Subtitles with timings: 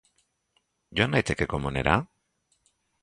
[0.99, 1.99] Joan naiteke komunera?